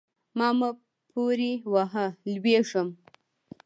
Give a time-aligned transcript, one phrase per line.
[0.37, 0.69] ما مه
[1.11, 2.87] پورې وهه؛ لوېږم.